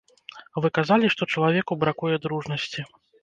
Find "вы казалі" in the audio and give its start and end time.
0.65-1.11